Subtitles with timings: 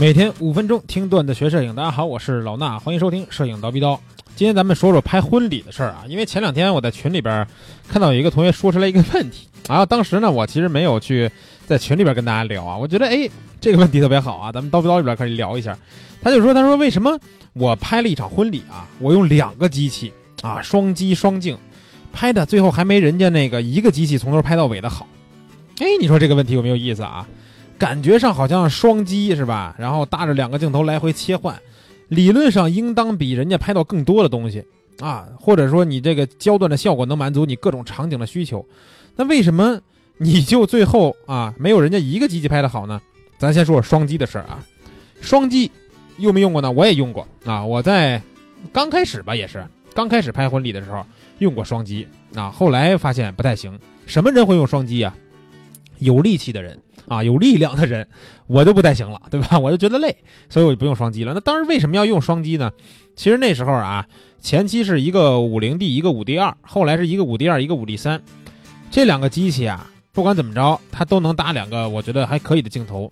[0.00, 4.00] 每天五分钟听段子学摄影，大家好，我是老衲，欢迎收听摄影刀逼刀。
[4.36, 7.44] 今天咱们说说拍婚礼的事儿啊，因为前两天我在群里边
[7.88, 11.28] 看到有一个同学说出来一个问题，然后当时呢，我其实没有去
[11.66, 13.28] 在群里边跟大家聊啊，我觉得哎
[13.60, 15.76] 这个问题特别好啊，咱们刀逼刀里边可以聊一下。
[16.22, 17.18] 他就说，他说为什么
[17.54, 20.12] 我拍了一场婚礼啊，我用两个机器
[20.42, 21.58] 啊，双机双镜
[22.12, 25.08] 拍的，最后还没人家那个一个机器从头拍到尾的好。
[25.80, 27.26] 哎，你说这个问题有没有意思啊？
[27.78, 29.76] 感觉上好像双机是吧？
[29.78, 31.56] 然后搭着两个镜头来回切换，
[32.08, 34.64] 理论上应当比人家拍到更多的东西
[34.98, 38.66] 啊，或者说你这个焦段的效果能满足你各种场景的需求。
[39.14, 39.80] 那为什么
[40.16, 43.00] 你就最后啊没有人家一个机器拍的好呢？
[43.38, 44.58] 咱先说说双机的事儿啊。
[45.20, 45.70] 双机
[46.16, 46.72] 用没用过呢？
[46.72, 47.64] 我也用过啊。
[47.64, 48.20] 我在
[48.72, 49.64] 刚开始吧，也是
[49.94, 51.06] 刚开始拍婚礼的时候
[51.38, 53.78] 用过双机啊，后来发现不太行。
[54.06, 55.14] 什么人会用双机啊？
[55.98, 56.76] 有力气的人。
[57.08, 58.06] 啊，有力量的人，
[58.46, 59.58] 我就不太行了，对吧？
[59.60, 60.16] 我就觉得累，
[60.48, 61.34] 所以我就不用双击了。
[61.34, 62.70] 那当时为什么要用双击呢？
[63.16, 64.06] 其实那时候啊，
[64.40, 68.22] 前期是一个五零 D，一个五 D 二，后来是一个五 D 二，一个五 D 三，
[68.90, 73.10] 这两个机器啊，不管怎么着，它都能搭两个我觉得还可以的镜头。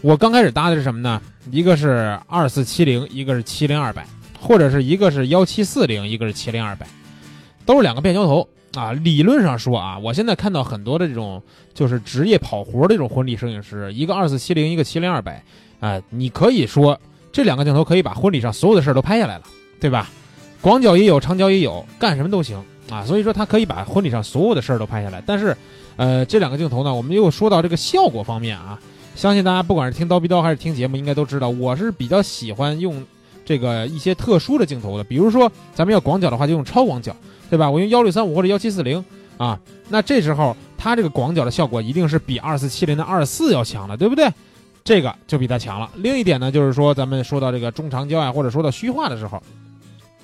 [0.00, 1.20] 我刚开始搭的是什么呢？
[1.50, 4.06] 一个是二四七零，一个是七零二百，
[4.40, 6.86] 或者是一个是幺七四零，一个是七零二百，
[7.64, 8.48] 都是两个变焦头。
[8.74, 11.42] 啊，理论上说啊，我现在看到很多的这种
[11.74, 15.44] 就是职业跑活的这种婚礼摄影师，一个二四七零，一个七零二百，
[15.80, 16.98] 啊，你可以说
[17.30, 19.44] 这两个镜头可以把婚礼上所有的事儿都拍下来了，
[19.78, 20.08] 对吧？
[20.62, 23.04] 广角也有，长焦也有，干什么都行啊。
[23.04, 25.22] 所以说它可以把婚礼上所有的事儿都拍下来。
[25.26, 25.56] 但是，
[25.96, 28.80] 呃，这两个镜头呢，我们又说到这个效果方面啊，
[29.14, 33.04] 相信大家不管是听刀逼刀还是听节目，应该都知道，我是比较喜欢用
[33.44, 37.14] 这个一些特殊的镜头的，比如说咱们要广角的话，就用超广角。
[37.52, 37.70] 对吧？
[37.70, 39.04] 我用幺六三五或者幺七四零
[39.36, 44.26] 啊，那这时候它这个广角的效果一定是比二四七零的二四要强的，对不对？
[44.82, 45.90] 这个就比它强了。
[45.96, 49.42] 另一点呢，就是说咱们说到这个中长焦啊，或者说到虚化的时候，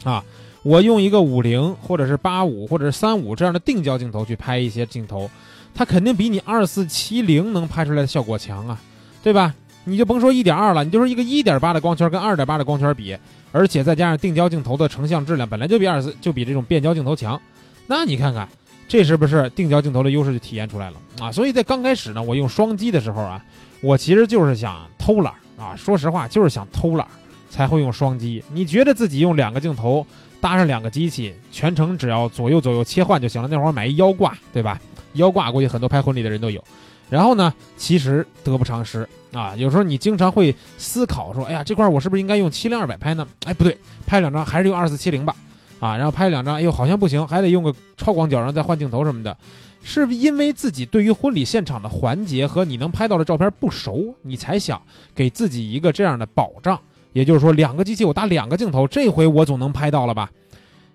[0.05, 0.25] 啊，
[0.63, 5.31] 我用一个五零或者是八五或者是三五这样的定焦镜头去拍一些镜头，
[5.75, 8.81] 它肯定比你二四七零能拍出来的效果强啊，
[9.23, 9.55] 对吧？
[9.85, 13.17] 你就甭说一点二了，你就说一个一点八的光圈跟二点八的光圈比。
[13.51, 17.41] 而且再加上定焦镜头的成像质量本来就比二四就比这种变焦镜头强，
[17.87, 18.47] 那你看看
[18.87, 21.33] 这是不是定焦镜头的优势就体现出来了啊？
[21.33, 23.43] 所以在刚开始呢，我用双机的时候啊，
[23.81, 27.09] 我其实就是想偷懒啊，说实话就是想偷懒
[27.49, 28.45] 才会用双机。
[28.53, 30.07] 你觉得自己用两个镜头
[30.43, 33.49] 搭上两个机器，全程只要左右左右切换就行了。
[33.51, 34.79] 那会儿买一腰挂，对吧？
[35.15, 36.63] 腰挂估计很多拍婚礼的人都有。
[37.11, 39.55] 然后呢，其实得不偿失啊！
[39.57, 43.77] 有时候你经常会思考说：“哎呀，这块我是不是应该用七零二百拍呢？”哎，不对，
[44.07, 45.35] 拍两张还是用二四七零吧。
[45.81, 49.37] 啊，然后拍两张，哎呦，好像不行，还得用个超广角，然后再换镜头什么的。
[49.83, 54.83] 是因为自己对于婚礼现场的环节和你能拍到的照片不熟，你才想
[55.15, 56.79] 给自己一个这样的保障。
[57.13, 60.31] 也就是说，两个机器我搭两个镜头，这回我总能拍到了吧？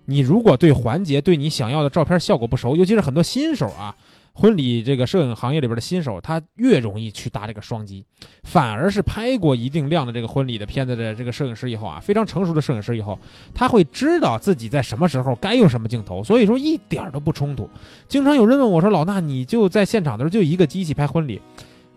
[0.04, 3.96] 你如果对环节、对你想要的照片效果不熟，尤其是很多新手啊。
[4.36, 8.04] 婚礼这个摄影行业里边的新手，他越容易去搭这个双机，
[8.42, 13.16] 反而是拍过一定量的这个婚礼的片子的这个摄影师以后啊，非常成熟的摄影师以后，
[13.54, 17.70] 他会知道自己在什么时候该用什么镜头，所以说一点都不冲突。
[18.08, 21.40] 经常有人问我说：“老衲，你就在现场的时候就一个机器拍婚礼，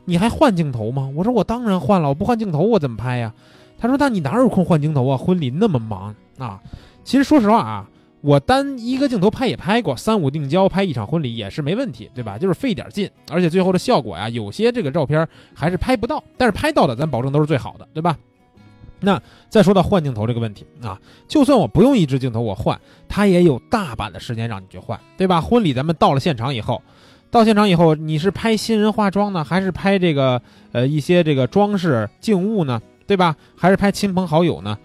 [0.05, 3.33] 你还换镜头吗？”我说：“我当然换了，我不换镜头我怎么拍呀？”
[3.79, 5.17] 他说：“那你哪有空换镜头啊？
[5.17, 6.61] 婚礼那么忙啊！”
[7.03, 7.89] 其实说实话啊。
[8.27, 12.37] 我单一个镜头拍也拍过，三五定焦拍一场婚礼也是没问题，对吧？
[12.37, 18.17] 就是费点劲，而且最后的效果呀，有些这个照片还是拍不到，但是拍到的咱保证都是最好的，对吧？
[18.99, 19.17] 那
[19.47, 22.77] 再说到换镜头这个问题啊，就算我不用一支镜头，我换
[23.07, 25.39] 它也有大把的时间让你去换，对吧？
[25.39, 26.81] 婚礼咱们到了现场以后，
[27.31, 30.41] 到现场以后你是拍新人化妆呢，还是拍这个
[30.73, 33.37] 呃一些这个装饰静物呢，对吧？
[33.55, 34.77] 还是拍亲朋好友呢？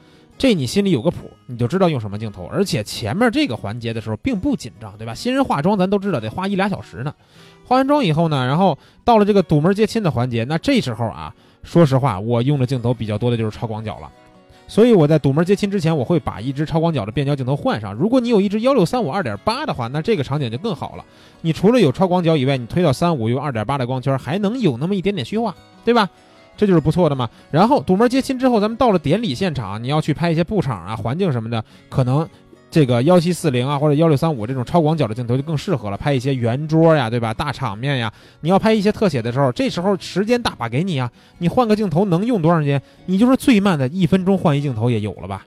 [0.43, 2.47] 这你心里有个谱，你就知道用什么镜头。
[2.47, 5.15] 而且前面这个环节的时候并不紧张，对吧？
[5.15, 7.15] 新人化妆咱都知道得花一俩小时呢。
[7.65, 14.11] 化完妆以后呢，然后到了这个堵门接亲的环节，那这时候啊，说实话，我用的镜头比较多的就是超广角了。
[14.67, 17.95] 所以我在堵门接亲之前，我会把一支超广角的变焦镜头换上。
[17.95, 21.05] 如果你有一支幺六三五二点八的话，那这个场景就更好了。
[21.43, 25.55] 你除了有超广角以外，你推到三五用二点八的光圈，还能有那么一点点虚化，
[25.85, 26.11] 对吧？
[26.57, 27.29] 这就是不错的嘛。
[27.51, 32.29] 然后堵门接亲之后，咱们到了典礼现场，你要去拍一些布场啊、环境什么的，可能
[32.71, 35.97] 这个幺七四零啊或者幺六三五这种超广角的镜头就更适合了。
[35.97, 37.35] 拍一些圆桌呀，对吧？
[37.35, 41.11] 大场面呀，你要拍一些特写的时候，这时候时间大把给你啊。
[41.39, 42.81] 你换个镜头能用多长时间？
[43.07, 45.47] 你就是最慢的一分钟换一镜头也有了吧，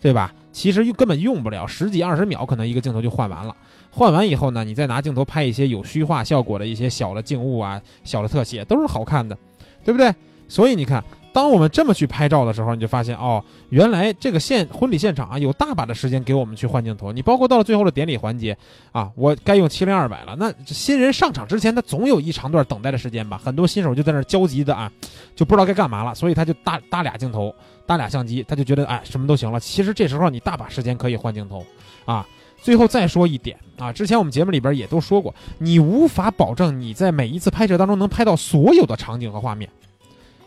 [0.00, 0.32] 对吧？
[0.52, 3.54] 其实根本用不了十几二十秒，可能一个镜头就换完了。
[3.90, 9.36] 换完以后呢，你再拿镜头拍一些有虚化效果的一些小的静物啊、小的特写，都是好看的，
[9.84, 10.14] 对不对？
[10.48, 11.02] 所以你看，
[11.32, 17.12] 当我们这么去拍照的时候，你就发现哦，原来这个现婚礼现场啊，有大把的时间给我们去换镜头。
[17.12, 18.56] 你包括到了最后的典礼环节
[18.92, 20.34] 啊，我该用七零二百了。
[20.38, 23.38] 那新人上场之前，他总有一长段等待的时间吧？
[23.42, 24.90] 很多新手就在那焦急的啊，
[25.34, 27.54] 就不知道该干嘛了，所以他就搭搭俩镜头，
[27.84, 29.60] 搭俩相机，他就觉得哎，什么都行了。
[29.60, 31.64] 其实这时候你大把时间可以换镜头
[32.04, 32.26] 啊。
[32.62, 39.70] 最后再说一点啊，之前我们节目里边也都说过，你无法保证你在每一次拍摄当中能拍到所有的场景和画面，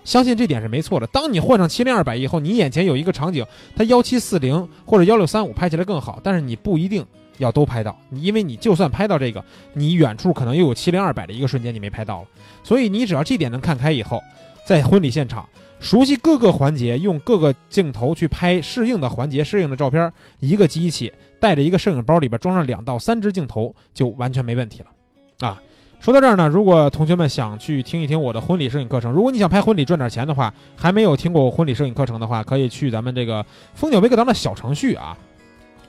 [0.03, 1.07] 相信这点是没错的。
[1.07, 7.05] 当你换上七零二百以后，你眼前有一个场景，它幺七四零或者幺六三五拍起来更好，但是你不一定
[7.37, 9.43] 要都拍到，因为你就算拍到这个，
[9.73, 12.27] 你远处可能又有七零二百的一个瞬间你没拍到了，
[12.63, 14.21] 所以你只要这点能看开以后，
[14.65, 15.47] 在婚礼现场。
[15.81, 20.11] 熟悉各个环节，用各个镜头去拍适应的环节、适应的照片。
[20.41, 21.09] 一个机器
[21.39, 25.47] 带着一个摄影包，里边装上两到三支镜头，就完全没问题了。
[25.47, 25.63] 啊，
[25.99, 35.17] 说到这儿呢，如果同学们想去听一听我的婚礼摄影课程，如果你想拍婚礼赚点钱的话，还没有听过我婚礼摄影课程的话，可以去咱们这个蜂鸟微课堂的小程序啊。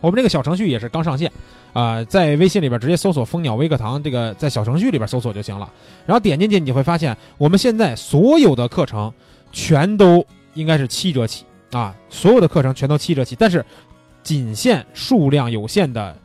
[0.00, 1.30] 我们这个小程序也是刚上线，
[1.72, 5.70] 啊，在微信里边直接搜索“蜂鸟微课堂”，这个在小程序里边搜索就行了。
[6.06, 9.12] 然后点进去，你会发现我们现在所有的课程。
[9.52, 10.24] 全都
[10.54, 11.92] 应该是七折起啊！
[12.08, 13.66] 所有的课程全都七折起，但是
[14.22, 16.16] 仅限数量有限的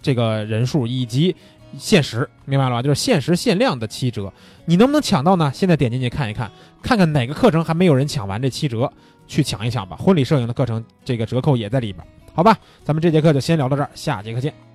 [0.00, 1.36] 这个人数以及
[1.78, 2.82] 限时，明白了吧？
[2.82, 4.32] 就是限时限量的七折，
[4.64, 5.50] 你能不能抢到呢？
[5.54, 6.50] 现在点进去看一看，
[6.82, 8.92] 看看哪个课程还没有人抢完这七折，
[9.26, 9.96] 去抢一抢吧。
[9.96, 12.58] 婚礼摄影的课程这个折扣也在里边，好吧？
[12.84, 14.69] 咱们这节课就先聊到这儿，下节课见。